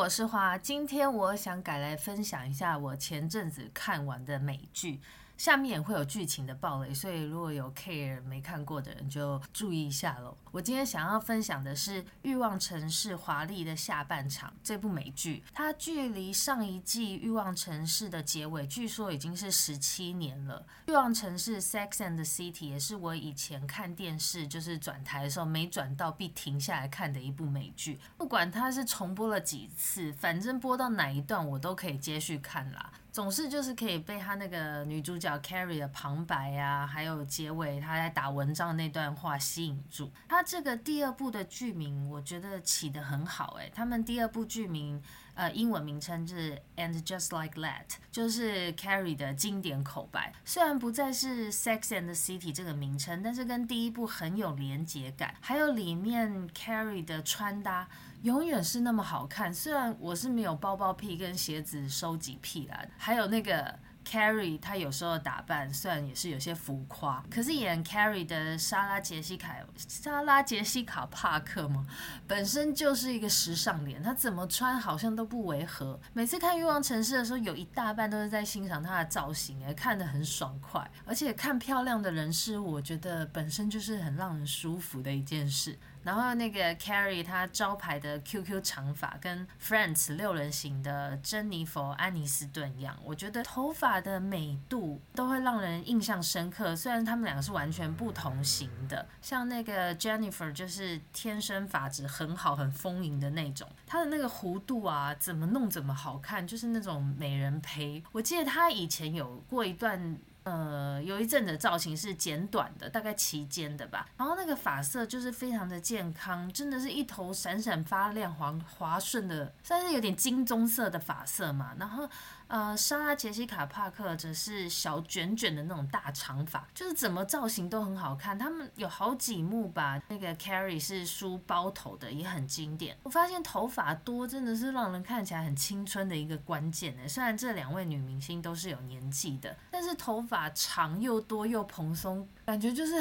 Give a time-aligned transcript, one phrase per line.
[0.00, 4.98] 我是花，今天我想改来分享一下我前阵子看完的美剧。
[5.40, 10.36] 下面也会有剧情的暴雷，所以如果有 care 没看过的人就注意一下喽。
[10.50, 20.62] 我今天想要分享的是《欲望城市华丽的下半场》这部美剧，它距离上一季《欲望城市》的结尾据说已经是十七年了。
[20.92, 32.92] 《欲望城市》Sex and the City 也是我以前看电视就是转台的时候没转到必停下来看的一部美剧，不管它是重播了几次，反正播到哪一段我都可以接续看啦。
[33.12, 40.10] 总是就是可以被他那个女主角 Carrie 的旁白呀、啊，还有结尾他在打文章那段话吸引住。
[40.28, 45.02] 他这个第二部的剧名，我觉得起得很好诶，他们第二部剧名，
[45.34, 50.32] 呃，英文名称是 And Just Like That，就是 Carrie 的经典口白。
[50.44, 55.34] 虽然不再是 Sex and the City 这个名称，但是跟第一部很有连结感。
[55.40, 57.88] 还有里面 Carrie 的穿搭。
[58.22, 71.86] 永远是那么好看，虽然我是没有包包癖跟鞋子收集癖啦，还有那个 Carrie，她有时候打扮虽然也是有些浮夸，可是演 Carrie 的莎拉杰西卡莎拉杰西卡帕克嘛，
[72.26, 75.98] 本身就是一个时尚脸，她怎么穿好像都不违和。
[76.12, 85.78] 每次看《欲望城市》的时候，有一大半都是在欣赏她的造型，哎，看得很爽快，而且看漂亮的人事，我觉得本身就是很让人舒服的一件事。
[86.02, 96.74] 然后那个 Carrie 她招牌的 QQ 长发，跟 Friends 六人行的珍妮佛安妮斯顿一样，我觉得头发的美度都会让人印象深刻。
[96.74, 108.02] 虽然他们两个是完全不同型的，像那个 Jennifer 就是天生发质很好、很丰盈的那种，她的那个弧度啊，怎么弄怎么好看，就是那种美人胚。
[108.12, 110.18] 我记得她以前有过一段。
[110.42, 114.08] 呃，有一阵的造型是剪短的，大概齐肩的吧。
[114.16, 121.74] 然后那个发色就是非常的健康，真的是一头闪闪发亮、滑滑顺的，算是有点金棕色的发色嘛。
[121.78, 122.08] 然后。
[122.50, 128.36] 呃，莎拉杰西卡帕克则是小卷卷的那种大长发，就是怎么造型都很好看。
[128.36, 132.96] 他们有好几幕吧，那个 Carrie 是梳包头的，也很经典。
[133.04, 137.06] 我发现头发多真的是让人看起来很青春的一个关键呢。
[137.06, 143.00] 虽然这两位女明星都是有年纪的，但是头发长又多又蓬松，感觉就是。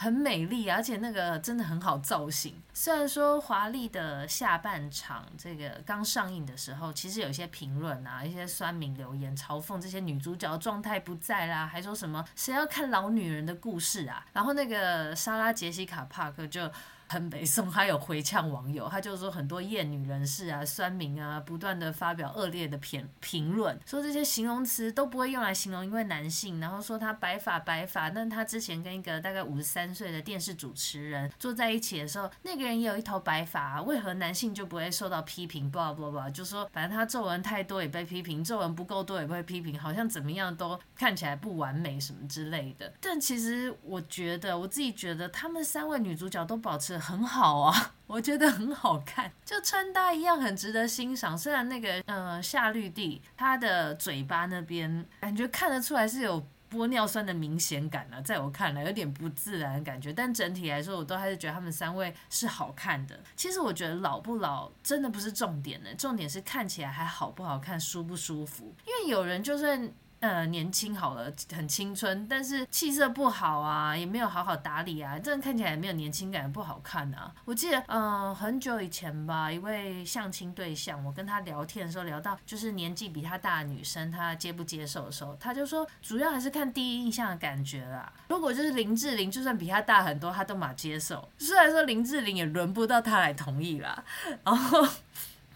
[0.00, 2.54] 很美丽，而且那个真的很好造型。
[2.72, 14.24] 虽然说华丽的下半场这个刚上映的时候，其实有一些评论啊，一些酸民留言嘲讽这些女主角状态不在啦，还说什么谁要看老女人的故事啊？
[14.32, 16.70] 然后那个莎拉杰西卡帕克就。
[17.08, 35.70] 很北宋，还有回呛网友，他就说很多厌女人士啊、酸民啊，不断的发表恶劣的评评论，说这些形容词都不会用来形容一位男性，然后说他白发白发，但他之前跟一个大概五十三岁的电视主持人坐在一起的时候，那个人也有一头白发啊，为何男性就不会受到批评？
[35.70, 42.92] 不不不，就说反正他皱纹太多也被批评，皱纹不够多也不会批评，好像怎么样都看起来不完美什么之类的。
[43.00, 46.97] 但其实我觉得，我自己觉得，他们三位女主角都保持。
[46.98, 51.36] 很好啊， 我觉得很好看，就穿搭一样很值得欣赏。
[51.36, 60.12] 虽然那个呃夏绿蒂她的嘴巴那边感觉看得出来是有玻尿酸的明显感了，在我看来有点不自然的感觉。
[60.12, 63.18] 但整体来说，我都还是觉得他们三位是好看的。
[63.36, 68.74] 其实我觉得老不老真的不是重点呢，重点是看起来还好不好看，舒不舒服。
[68.86, 69.90] 因为有人就算。
[70.20, 77.32] 呃，年轻好了，很青春，但是气色不好啊，也没有好好打理啊，这样看起来也没有年轻感，不好看啊。
[77.44, 88.12] 我记得，呃，很久以前吧，一位相亲对象，我跟他聊天的时候聊到，就是年纪比他大的女生，他接不接受的时候，他就说，主要还是看第一印象的感觉啦。
[88.28, 91.28] 如果就是林志玲，就算比他大很多，他都马接受。
[91.38, 94.02] 虽然说林志玲也轮不到他来同意啦，
[94.42, 94.86] 然后。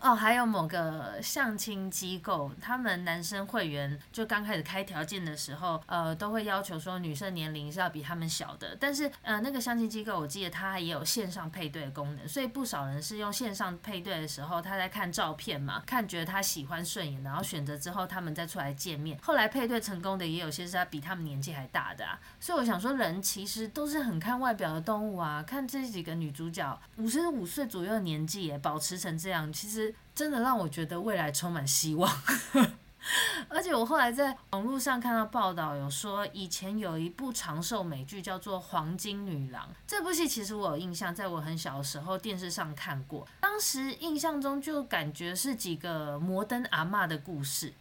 [0.03, 8.77] 哦，还有某个相亲机构，他们男生会员就刚开始开条件的时候，呃，都会要求说女生年龄是要比他们小的。
[8.81, 19.17] 但是，呃，那个相亲机构我记得它也有线上配对的功能，所以不少人是用线上配对的时候，他在看照片嘛，看觉得他喜欢顺眼，然后选择之后，他们再出来见面。
[19.23, 22.19] 后来配对成功的也有些是他比他们年纪还大的啊。
[22.41, 25.41] 所以我想说，人其实都是很看外表的动物啊。
[25.45, 29.92] 看这几个女主角，五十五岁左右的年纪也保持成这样，其实。
[30.15, 32.11] 真的让我觉得未来充满希望，
[33.49, 47.73] 而且我后来在网络上看到报道，有说以前有一部长寿美剧叫做《黄金女郎》，这部戏其实我有印象，在我很小的时候电视上看过，当时印象中就感觉是几个摩登阿嬷的故事。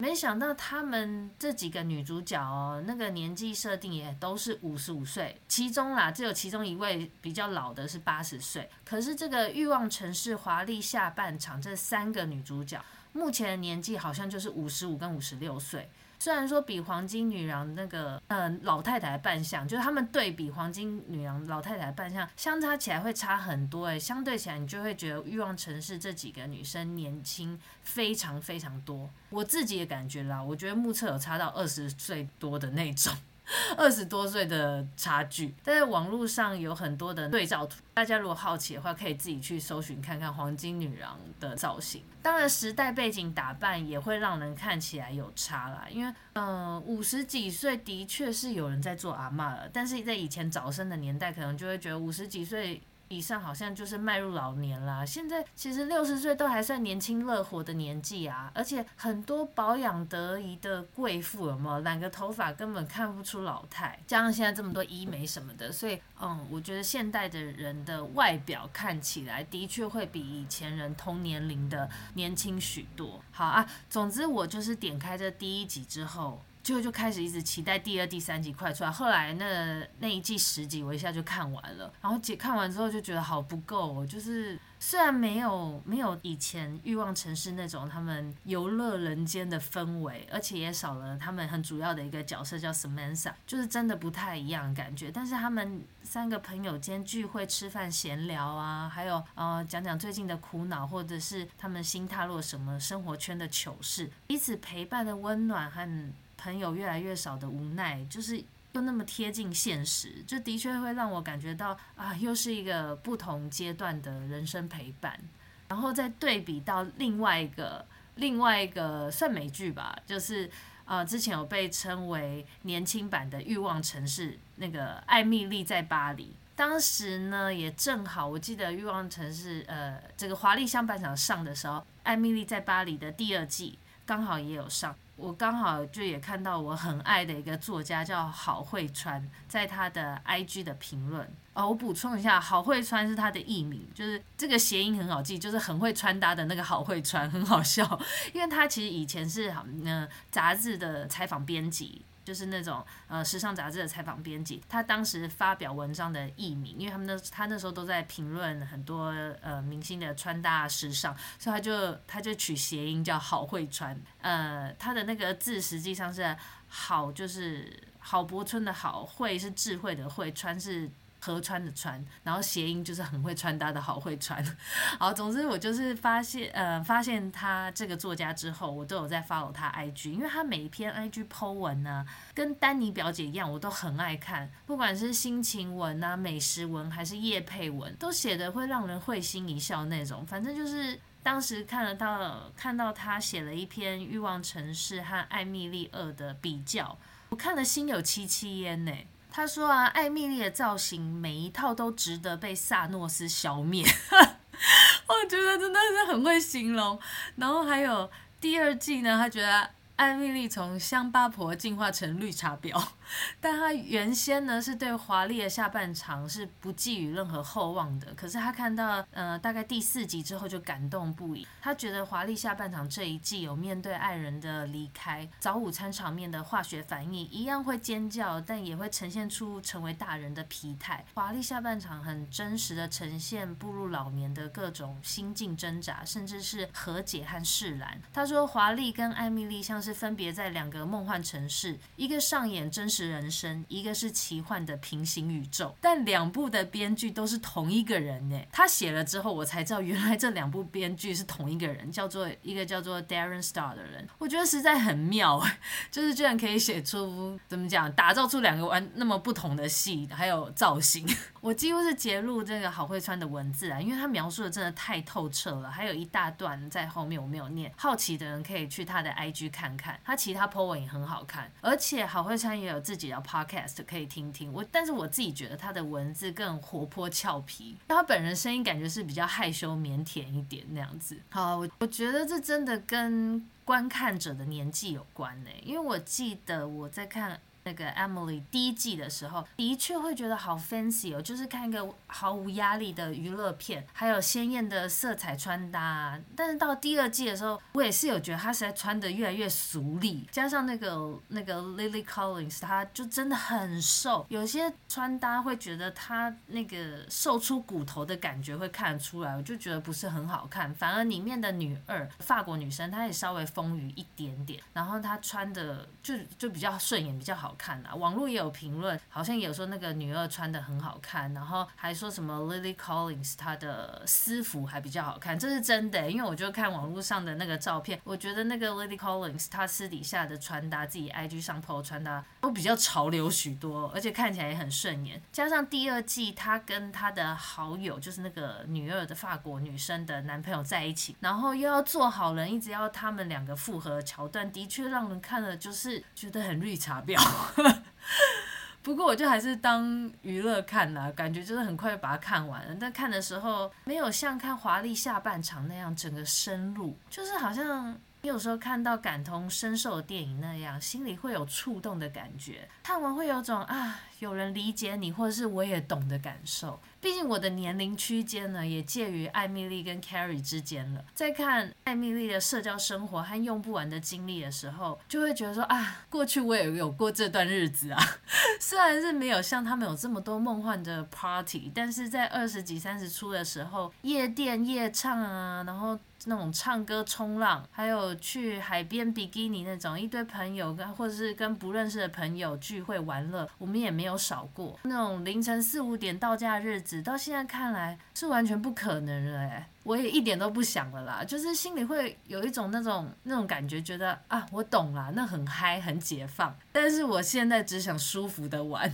[0.00, 8.66] 没想到他们这几个女主角哦，那个年纪设定也都是五十五岁，其中啦，只有其中一位比较老的是八十岁。
[8.82, 12.82] 可是这个欲望城市华丽下半场这三个女主角，
[13.12, 15.90] 目前的年纪好像就是五十五跟五十六岁。
[16.20, 29.08] 虽然说比黄金女郎那个嗯、呃、老太太的扮相，就是他们对比黄金女郎老太太的扮相相差起来会差很多诶，相对起来你就会觉得欲望城市这几个女生年轻非常非常多。
[29.30, 33.14] 我自己也感觉啦，我觉得目测有差到二十岁多的那种。
[33.76, 42.02] 二十多岁的差距，但是网络上有很多的对照图，大家如果好奇的话，可以自己去搜寻看看黄金女郎的造型。
[42.22, 52.80] 当然，时代背景打扮也会让人看起来有差啦，因为，嗯，五十几岁的确是有人在做阿嬷了，但是在以前早生的年代，可能就会觉得五十几岁。
[53.10, 55.04] 以上好像就是迈入老年啦。
[55.04, 63.98] 现在其实六十岁都还算年轻乐活的年纪啊，而且很多保养得宜的贵妇有没有染个头发根本看不出老态。
[64.06, 73.20] 加上现在这么多医美什么的，所以嗯，我觉得现代的人的外表看起来的确会比以前人同年龄的年轻许多。
[73.32, 76.40] 好啊，总之我就是点开这第一集之后。
[76.62, 78.90] 就就开始一直期待第二、第三集快出来。
[78.90, 84.06] 后来那那一季十集我一下就看完了，然后姐看完之后就觉得好不够哦。
[84.06, 95.10] 就是虽然没有没有以前欲望城市那种他们游乐人间的氛围，而且也少了他们很主要的一个角色叫 Samantha，就是真的不太一样感觉。
[95.10, 106.12] 但是他们三个朋友间聚会、吃饭、闲聊啊，还有呃讲讲最近的苦恼，或者是他们新踏入什么生活圈的糗事，彼此陪伴的温暖和。
[106.40, 108.42] 朋友越来越少的无奈，就是
[108.72, 115.20] 又那么贴近现实，就的确会让我感觉到啊，又是一个不同阶段的人生陪伴。
[115.68, 117.84] 然后再对比到另外一个
[118.16, 120.50] 另外一个算美剧吧，就是
[120.84, 126.32] 呃之前有被称为年轻版的《欲望城市》，那个艾蜜莉在巴黎。
[126.56, 134.94] 当时呢也正好，我记得《欲望城市》呃这个华丽相伴场上的时候，艾蜜莉在巴黎的第二季刚好也有上。
[135.20, 148.00] 我刚好就也看到我很爱的一个作家叫郝慧川，在他的 IG 的评论哦，我补充一下，郝慧川是他的艺名，就是这个谐音很好记，就是很会穿搭的那个郝慧川，很好笑，
[148.32, 152.00] 因为他其实以前是嗯杂志的采访编辑。
[152.30, 159.06] 就是那种呃时尚杂志的采访编辑，他当时发表文章的艺名，因为他们那他那时候都在评论很多
[159.42, 166.36] 呃明星的穿搭时尚，所以他就他就取谐音叫好会穿，呃他的那个字实际上是
[166.68, 170.88] 好，就是郝柏村的好，会是智慧的会，穿是。
[171.20, 174.42] 合川的川，然后谐音就是很会穿搭的好会穿。
[174.98, 190.26] 好，总之我就是发现，呃，发现他这个作家之后，我都有在 follow 他 IG，因为他每一篇 IG po 文呢，跟丹尼表姐一样，我都很爱看，不管是心情文啊、美食文还是夜配文，都写得会让人会心一笑那种。
[190.26, 196.96] 反正就是当时看得到，看到他写了一篇《欲望城市》和《艾蜜莉二》的比较，
[197.28, 198.92] 我看了心有戚戚焉呢。
[199.30, 203.84] 他说啊，艾米丽的造型每一套都值得被萨诺斯消灭，
[205.06, 206.98] 我觉得真的是很会形容。
[207.36, 208.10] 然后还有
[208.40, 209.70] 第二季呢，他觉得。
[210.00, 212.82] 艾米丽从乡巴婆进化成绿茶婊，
[213.38, 218.14] 但她原先呢是对华丽的下半场是不寄予任何厚望的。
[218.14, 221.46] 可是她看到呃大概第四集之后就感动不已。
[221.60, 231.04] 她觉得华丽下半场这一季有面对爱人的离开、早午餐场面的化学反应，一样会尖叫，但也会呈现出成为大人的疲态。
[231.12, 238.00] 华丽下半场很真实的呈现步入老年的各种心境挣扎，甚至是和解和释然。
[238.14, 239.89] 他说华丽跟艾米丽像是。
[239.90, 245.74] 是分别在两个梦幻城市，一个上演真实人生，一个是奇幻的平行宇宙。
[245.80, 248.40] 但两部的编剧都是同一个人呢。
[248.52, 254.06] 他写了之后，我才知道原来这两部编剧是同一个人，叫做一个叫做 Darren Star 的人。
[254.18, 255.42] 我觉得实在很妙，
[255.90, 261.04] 就是居然可以写出怎么讲，打造出两个完那么不同的戏，还有造型。
[261.40, 267.72] 我几乎是截录这个郝慧川的文字啊，因为他描述的真的太透彻了，还有一大段在后面我没有念。
[267.76, 274.52] 好奇的人可以去他的 IG 看看，他其他 po 文也很好看，而且郝慧川也有自己的 podcast 可以听听。
[274.52, 281.16] 我但是我自己觉得他的文字更活泼俏皮，他本人声音感觉是比较害羞腼腆一点那样子。
[281.30, 287.40] 好，我我觉得这真的跟观看者的年纪有关呢，因为我记得我在看。
[287.64, 296.18] 那个 Emily 第一季的时候，的确会觉得好 fancy 哦，就是看一个毫无压力的娱乐片，还有鲜艳的色彩穿搭。
[296.34, 310.72] 但是到第二季的时候，我也是有觉得她实在穿的越来越俗丽，加上那个那个 Lily Collins，她就真的很瘦，有些穿搭会觉得她那个瘦出骨头的感觉会看得出来，我就觉得不是很好看。
[310.74, 335.20] 反而里面的女二法国女生，她也稍微丰腴一点点，然后她穿的就就比较顺眼，比较好看啊，网络也有评论，好像有说那个女二穿得很好看，然后还说什么 Lily Collins 她的私服还比较好看，这是真的，因为我就看网络上的那个照片，我觉得那个 Lily Collins 她私底下的穿搭，自己 IG 上 po 穿搭都比较潮流许多，而且看起来也很顺眼。
[335.30, 347.20] 加上第二季她跟她的好友，就是那个女二的法国女生的男朋友在一起，然后又要做好人，一直要他们两个复合桥段，的确让人看了就是觉得很绿茶婊。
[348.82, 352.74] 不过我就还是当娱乐看啦，感觉就是很快就把它看完了。
[352.80, 362.68] 但看的时候没有像看华丽下半场那样整个深入，就是好像你有时候看到感同身受的电影那样，心里会有触动的感觉。
[362.82, 366.78] 看完会有种啊，有人理解你，或者是我也懂的感受。
[367.00, 371.02] 毕竟我的年龄区间呢，也介于艾米丽跟 Carrie 之间了。
[371.14, 377.98] 在看艾米丽的社交生活和用不完的精力的时候，就会觉得说啊，过去我也有过这段日子啊。
[378.60, 394.78] 虽然是没有像他们有这么多梦幻的 party，但是在二十几、三十出的时候，夜店夜唱啊，然后那种唱歌、冲浪，还有去海边比基尼那种，一堆朋友跟或者是跟不认识的朋友聚会玩乐，我们也没有少过。
[394.82, 397.02] 那种凌晨四五点到家的日子。
[397.02, 408.92] 到现在看来是完全不可能了哎，我也一点都不想了啦，就是心里会有一种那种那种感觉，觉得啊，我懂了，那很嗨，很解放，但是我现在只想舒服的玩。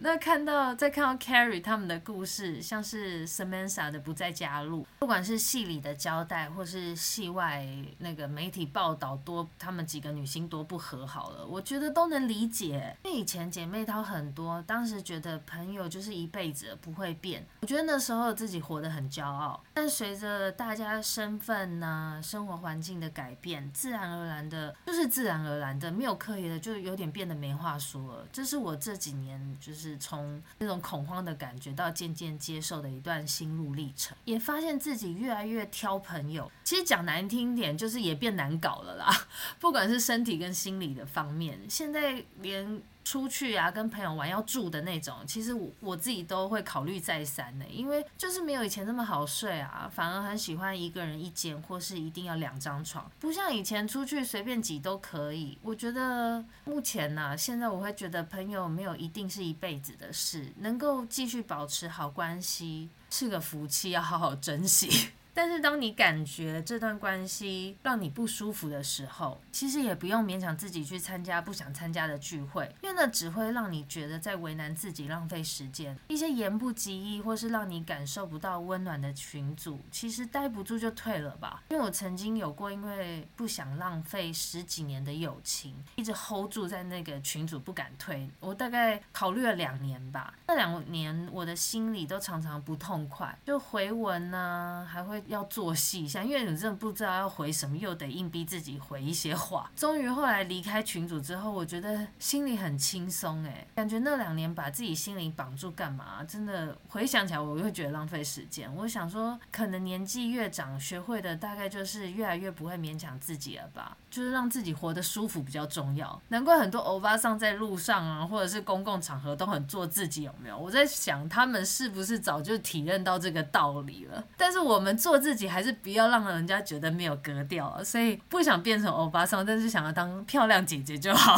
[0.00, 7.66] 那看到再看到 Carrie 他们的故事，像是 Samantha 的不再加入，不管是戏里的交代，或是戏外
[7.98, 12.96] 那个媒体报道多他们几个女星多不和好了，我觉得都能理解。
[13.02, 19.60] 因为以前姐妹淘很多，当时觉得朋友就是一辈子不会变，我觉得那时候自己活得很骄傲。
[19.74, 28.28] 但随着大家身份呐、啊、生活环境的改变，自然而然的，就是自然而然的，没有刻意的，就有点变得没话说了。
[28.32, 29.87] 这是我这几年就是。
[29.88, 36.50] 是从那种恐慌的感觉到渐渐接受的一段心路历程，也发现自己越来越挑朋友。
[36.64, 39.26] 其实讲难听点，就是也变难搞了啦。
[39.58, 42.82] 不管是身体跟心理的方面，现在连。
[43.08, 55.56] 出去啊，跟朋友玩要住的那种，其实我我自己都会考虑再三的，因为就是没有以前那么好睡啊，反而很喜欢一个人一间，或是一定要两张床，不像以前出去随便挤都可以。
[55.62, 65.12] 我觉得目前呢、现在我会觉得朋友没有一定是一辈子的事，能够继续保持好关系是个福气，要好好珍惜。
[65.38, 75.96] 但是当你感觉这段关系让你不舒服的时候，其实也不用勉强自己去参加不想参加的聚会，因为那只会让你觉得在为难自己，浪费时间。
[76.08, 81.62] 一些言不及义或是让你感受不到温暖的群组，其实待不住就退了吧。
[81.68, 88.28] 因为我曾经有过，因为不想浪费十几年的友情，一直 hold 住在那个群组不敢退。
[88.40, 95.22] 我大概考虑了两年吧，那两年我的心里都常常不痛快，就回文呢、啊，还会。
[95.28, 99.70] 要做戏一下，因为你真的不知道要回什么，又得硬逼自己回一些话。
[99.76, 106.24] 终于后来离开群组之后，我觉得心里很轻松诶，感觉那两年把自己心灵绑住干嘛？
[106.24, 108.74] 真的回想起来，我会觉得浪费时间。
[108.74, 116.18] 我想说，可能年纪越长，学会的大概就是越来越不会勉强自己了吧，就是让自己活得舒服比较重要。
[116.28, 120.56] 难怪很多欧巴桑在路上啊，或者是公共场合都很做自己，有没有？
[120.56, 124.24] 我在想，他们是不是早就体认到这个道理了？
[124.38, 125.18] 但是我们做。
[125.18, 131.36] 自己，还是不要让人家觉得没有格调，所以不想变成欧巴桑，但是想要当漂亮姐姐就好。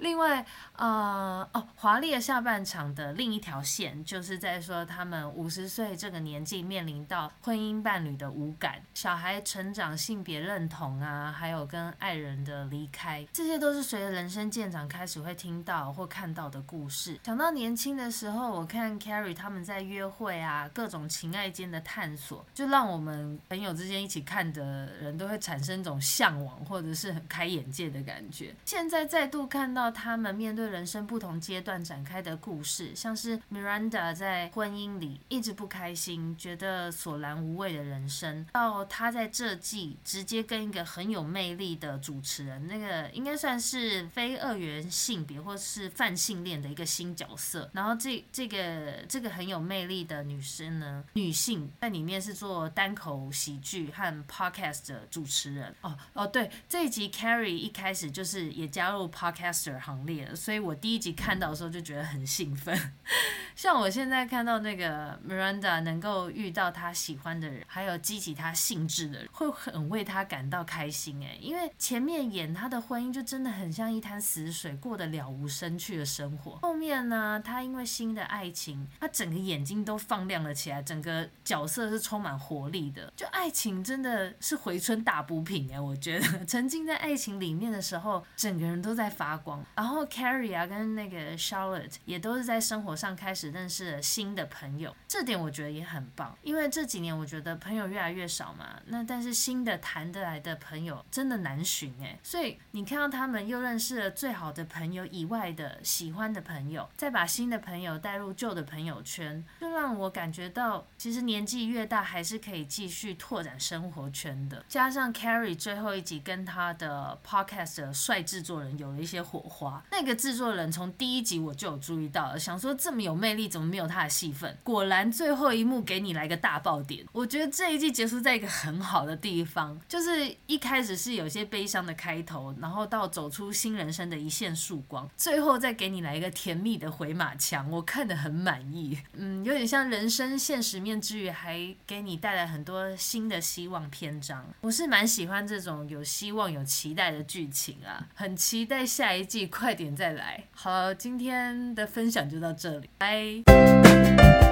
[0.00, 0.44] 另外，
[0.76, 17.20] 呃，哦，华丽的下半场的另一条线，就是在说他们五十岁这个年纪面临到婚姻伴侣的无感、小孩成长、性别认同啊，还有跟爱人的离开，这些都是随着人生渐长开始会听到或看到的故事。
[17.22, 28.54] 想到年轻的时候，我看 Carrie 他们在约会啊，各种情爱间的探索，就让我们朋友之间一起看的人都会产生一种向往，或者是很开眼界的感觉。
[28.64, 29.89] 现在再度看到。
[29.90, 47.68] 他们面对人生不同阶段展开的故事，像是 Miranda 在婚姻里一直不开心，觉得索然无味的人生，到他在这季直接跟一个很有魅力的主持人，那个应该算是非二元性别或是泛性恋的一个新角色。
[47.72, 55.74] 然后这这个这个很有魅力的女生呢，女性在里面是做单口喜剧和 podcast 的主持人。
[55.80, 59.79] 哦哦，对，这一集 Carrie 一开始就是也加入 podcaster。
[59.80, 62.78] 行列了，所以我第一集看到的时候就觉得很兴奋。
[63.56, 71.36] 像我现在看到那个 Miranda 能够遇到他喜欢的人，还有激起他兴致的人，会很为他感到开心哎。
[71.40, 76.58] 因为前面演他的婚姻就真的很像一滩死水，过得了无生趣的生活。
[76.62, 83.12] 后面呢，他因为新的爱情，他整个眼睛都放亮了起来，整个角色是充满活力的。
[83.14, 89.62] 就爱情真的是回春大补品哎，我觉得 沉浸在爱情里面的时候，整个人都在发光。
[89.74, 96.36] 然后 Carrie 啊，跟那个 Charlotte 也都是在生活上开始认识了新的朋友，这点我觉得也很棒。
[96.42, 102.18] 因为这几年我觉得朋友越来越少嘛，那但是新的谈得来的朋友真的难寻哎。
[102.22, 114.64] 所以你看到他们又认识了最好的朋友以外的喜欢的朋友，再把新的朋友带入旧的朋友圈，就让我感觉到其实年纪越大还是可以继续拓展生活圈的。
[114.68, 119.40] 加上 Carrie 最后一集跟他的 Podcast 的帅制作人有了一些火
[119.90, 124.56] 那个制作人从第一集我就有注意到了，想说这么有魅力，怎么没有他的戏份？
[124.62, 127.04] 果然最后一幕给你来个大爆点。
[127.12, 138.98] 我觉得这一季结束在一个很好的地方，就是一开始是有些悲伤的开头，然后到走出新人生的一线曙光，最后再给你来一个甜蜜的回马枪，我看得很满意。
[139.14, 144.46] 嗯，有点像人生现实面之余，还给你带来很多新的希望篇章。
[144.60, 149.49] 我是蛮喜欢这种有希望、有期待的剧情啊，很期待下一季。
[149.50, 150.44] 快点再来！
[150.52, 154.49] 好，今天的分享就到这里，拜。